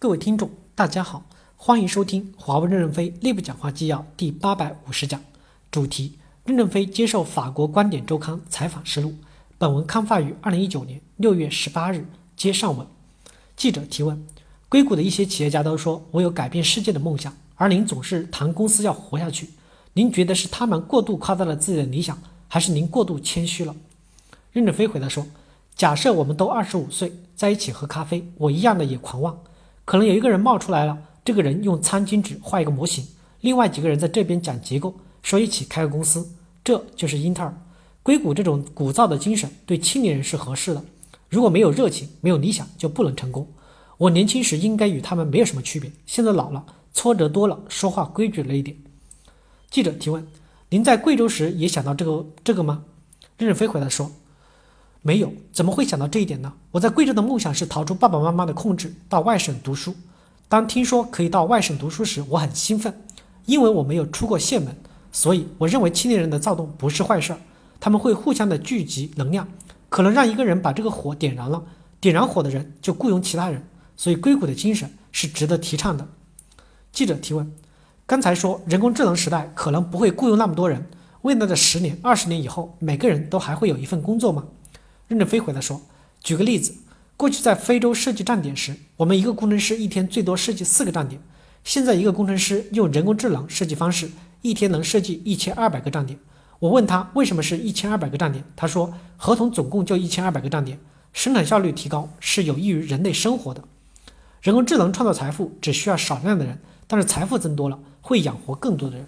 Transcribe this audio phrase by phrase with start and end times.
[0.00, 1.24] 各位听众，大家好，
[1.56, 5.20] 欢迎收听华为任正非内部讲话纪要第八百五十讲，
[5.72, 9.14] 主题：任正非接受法国观点周刊采访实录。
[9.58, 12.06] 本文刊发于二零一九年六月十八日。
[12.36, 12.86] 接上文，
[13.56, 14.24] 记者提问：
[14.68, 19.50] 硅谷的一些企业家都说我有改变世界的梦想，而您总是谈公司要活下去，
[19.94, 23.74] 您觉得是他们过度夸大了自己的理想，还是您过度谦虚了？
[24.52, 25.26] 任正非回答说：
[25.74, 29.40] 假设我们都二十五岁，在一起喝咖啡，我一样的也狂妄。
[29.88, 33.08] 可能有一个人冒出来了，这个人用餐巾纸画一个模型，
[33.40, 36.28] 另外几个人在这边讲结构，说一起开个公司，
[36.62, 37.58] 这就是英特尔。
[38.02, 40.84] 硅谷这种鼓噪的精神对青年人是合适的，
[41.30, 43.48] 如果没有热情，没有理想，就不能成功。
[43.96, 48.76] 我年轻时应该与他们没有什么区别，现在老了，挫折多了，说话规矩了一点。
[49.70, 50.26] 记者提问：
[50.68, 52.84] 您在贵州时也想到这个这个吗？
[53.38, 54.12] 任正非回答说。
[55.02, 56.52] 没有，怎么会想到这一点呢？
[56.72, 59.94] 我在贵州的梦想是逃出爸爸妈妈的控制，到外省读书。
[60.48, 62.92] 当听说可以到外省读书时，我很兴奋，
[63.46, 64.76] 因为我没有出过县门，
[65.12, 67.38] 所以我认为青年人的躁动不是坏事儿。
[67.80, 69.46] 他们会互相的聚集能量，
[69.88, 71.62] 可能让一个人把这个火点燃了，
[72.00, 73.62] 点燃火的人就雇佣其他人，
[73.96, 76.08] 所以硅谷的精神是值得提倡的。
[76.90, 77.52] 记者提问：
[78.04, 80.86] 刚才说人工智能时代可能不会雇佣那么多人，
[81.22, 84.44] 未来的十年、二十年以后，每个人都还会有一份工作吗？
[85.08, 85.80] 任正非回答说
[86.22, 86.74] ：“举个例子，
[87.16, 91.20] 过去在非洲设计站点时，我们一个工程师一天最多设计四个站点。
[91.64, 94.10] 现在一个工程师用人工智能设计方式，
[94.42, 96.18] 一天能设计一千二百个站点。
[96.58, 100.78] 我问他为什么是一千二百个站点，他说合同总共就一千二百个站点，
[101.14, 103.64] 生产效率提高是有益于人类生活的。
[104.42, 109.06] 人工智能创造财富只需要少量的人，但是财富增多了会养活更多的人。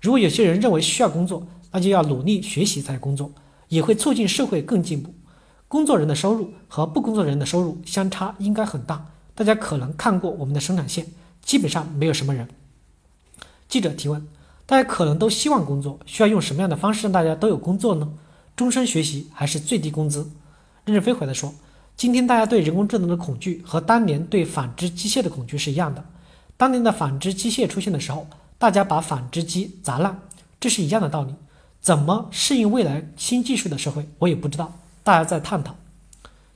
[0.00, 3.30] 如果有些人认为需要工作，那就要努力学习才工作，
[3.68, 5.14] 也会促进社会更进步。”
[5.72, 9.06] 工作人的收入和不工作人的收入相差应该很大。
[9.34, 11.06] 大家可能看过我们的生产线，
[11.42, 12.46] 基本上没有什么人。
[13.70, 14.28] 记者提问：
[14.66, 18.12] 大家可能都希望工作，需要用什么样的方式让大家都有工作呢？
[18.54, 20.30] 终身学习还是最低工资？
[20.84, 21.54] 任正非回答说：
[21.96, 26.04] 今天大家对人工智能的恐惧和当年对纺织机械的恐惧是一样的。
[26.58, 28.26] 当年的纺织机械出现的时候，
[28.58, 30.20] 大家把纺织机砸烂，
[30.60, 31.34] 这是一样的道理。
[31.80, 34.70] 怎么适应未来新技术的社会，我也不知道。
[35.04, 35.76] 大家在探讨。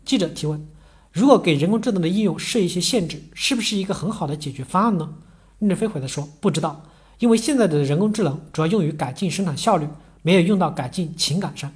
[0.04, 0.66] 记者提问：
[1.12, 5.14] 如果给人工智能的应用设一些限制，是不是一个很好的解决方案呢？
[5.58, 6.84] 任正非回答说：不知道，
[7.18, 9.88] 因为现在的人工智能主要用于改进生产效率，
[10.22, 11.72] 没有用到改进情感上。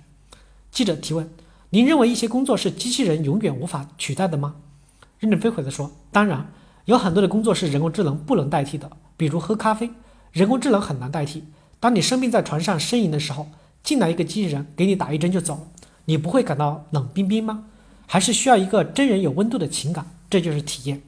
[0.70, 1.28] 记者提问：
[1.70, 4.56] 您认为一些工作是机器人永远无法取代的吗？
[5.18, 6.52] 任正非回答说：当然，
[6.84, 9.90] 有很多的工作是人工智能不能代替的，比如喝咖啡，
[10.30, 11.44] 人工智能很难代替。
[11.80, 13.48] 当你生病在床上呻吟的时候，
[13.82, 15.60] 进来一个机器人给你打一针就走了。
[16.10, 17.66] 你不会感到冷冰冰吗？
[18.04, 20.04] 还是需要一个真人有温度的情感？
[20.28, 21.02] 这就是体验。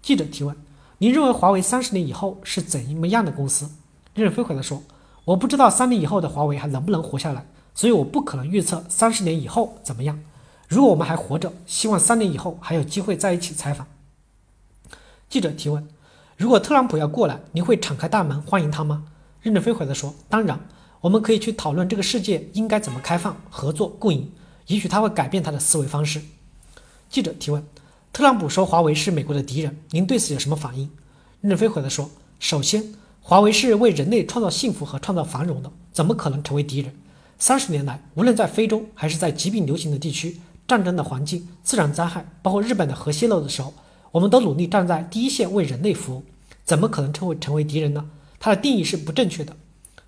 [0.00, 0.54] 记者提问：
[0.98, 3.68] 您认为华为三十年以后是怎么样的公司？
[4.14, 4.80] 任正非回答说：
[5.24, 10.20] 我不知道三年以后的华为还能不能活下来，所以我不可能预测三十年以后怎么样。
[10.68, 13.88] 如果我们还活着，希望三年以后还有机会在一起采访。
[15.28, 15.84] 记者提问：
[16.36, 19.08] 如果特朗普要过来，您会敞开大门欢迎他吗？
[19.42, 20.60] 任正非回答说：当然。
[21.06, 24.28] 我们可以去讨论这个世界应该怎么开放、合作、共赢，
[24.66, 26.20] 也许他会改变他的思维方式。
[27.08, 27.64] 记者提问：
[28.12, 30.90] 特朗普说华为是美国的敌人，您对此有什么反应？
[31.42, 36.92] 任正非回答说：首先，华为是为人类创造幸福和创造繁荣的，怎么可能成为敌人？
[37.38, 43.72] 三十年来，无论在非洲还是在疾病流行的地区、战争的环境、自然灾害，包括日本的核泄漏的时候，
[44.10, 46.24] 我们都努力站在第一线为人类服务，
[46.64, 48.10] 怎么可能成为成为敌人呢？
[48.40, 49.54] 他的定义是不正确的。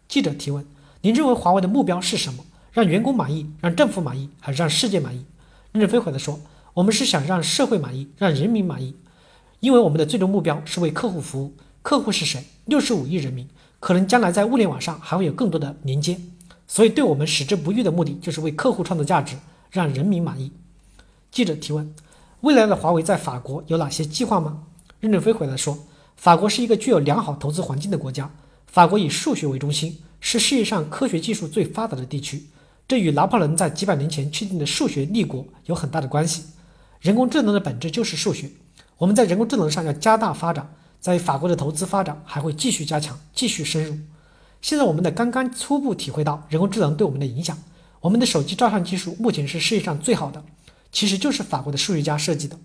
[0.08, 0.66] 记者提问。
[1.02, 2.44] 您认为华为的目标是什么？
[2.72, 5.24] 让员工满意，让政府满意，还是让世界满意？
[5.72, 6.40] 任正非回答说
[6.74, 8.96] ：“我们是想让社会满意，让人民满意，
[9.60, 11.54] 因为我们的最终目标是为客户服务。
[11.82, 12.44] 客户是谁？
[12.64, 13.48] 六十五亿人民，
[13.78, 16.18] 可能将来在物联网上还会有更多的连接。
[16.66, 19.36] 所以，对我们矢志不渝的目的就是为客户创造价值，
[19.70, 20.50] 让人民满意。”
[21.30, 21.94] 记者提问
[22.42, 24.64] ：“未来的华为在法国有哪些计划吗？”
[25.00, 25.78] 任正非回答说
[26.16, 28.30] ：“法国是一个具有良好投资环境的国家，
[28.66, 32.46] 法国以数学为中心。”是世界上科学技术最发达的地区，
[32.86, 36.44] 这与拿破仑在几百年前确定的数学立国有很大的关系。
[37.00, 38.50] 人工智能的本质就是数学，
[38.98, 43.96] 我们在人工智能上要加大发展，在法国的投资发展还会继续加强、继续深入。
[44.60, 47.56] 现在我们的刚刚初步体会到人工智能对我们的影响。
[48.00, 50.44] 我们的手机照相技术目前是世界上最好的，
[50.92, 52.58] 其实就是法国的数学家设计的，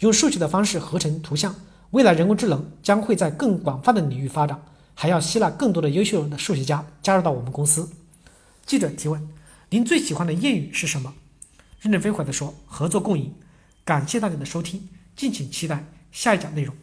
[0.00, 1.54] 用数学的方式合成图像。
[1.90, 4.62] 未来人工智能将会在更广泛的领域发展。
[5.00, 7.88] 还要吸纳更多的优秀的数学家加入到我们公司。
[8.66, 9.28] 记者提问：
[9.70, 11.14] 您最喜欢的谚语是什么？
[11.80, 13.32] 任正非回答说：合作共赢。
[13.84, 16.74] 感谢大家的收听，敬请期待下一讲内容。